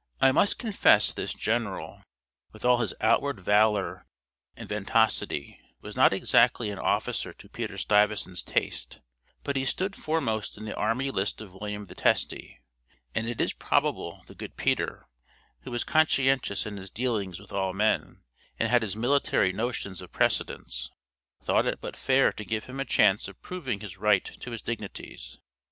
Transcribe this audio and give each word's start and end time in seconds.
"I 0.20 0.30
must 0.30 0.60
confess 0.60 1.12
this 1.12 1.34
general, 1.34 2.00
with 2.52 2.64
all 2.64 2.78
his 2.78 2.94
outward 3.00 3.40
valor 3.40 4.06
and 4.54 4.68
ventosity, 4.68 5.58
was 5.80 5.96
not 5.96 6.12
exactly 6.12 6.70
an 6.70 6.78
officer 6.78 7.32
to 7.32 7.48
Peter 7.48 7.76
Stuyvesant's 7.76 8.44
taste, 8.44 9.00
but 9.42 9.56
he 9.56 9.64
stood 9.64 9.96
foremost 9.96 10.56
in 10.56 10.64
the 10.64 10.76
army 10.76 11.10
list 11.10 11.40
of 11.40 11.54
William 11.54 11.86
the 11.86 11.96
Testy, 11.96 12.60
and 13.16 13.28
it 13.28 13.40
is 13.40 13.52
probable 13.52 14.22
the 14.28 14.36
good 14.36 14.56
Peter, 14.56 15.08
who 15.62 15.72
was 15.72 15.82
conscientious 15.82 16.66
in 16.66 16.76
his 16.76 16.88
dealings 16.88 17.40
with 17.40 17.50
all 17.50 17.72
men, 17.72 18.20
and 18.60 18.68
had 18.68 18.82
his 18.82 18.94
military 18.94 19.52
notions 19.52 20.00
of 20.00 20.12
precedence, 20.12 20.88
thought 21.42 21.66
it 21.66 21.80
but 21.80 21.96
fair 21.96 22.30
to 22.34 22.44
give 22.44 22.66
him 22.66 22.78
a 22.78 22.84
chance 22.84 23.26
of 23.26 23.42
proving 23.42 23.80
his 23.80 23.98
right 23.98 24.24
to 24.38 24.52
his 24.52 24.62
dignities. 24.62 25.40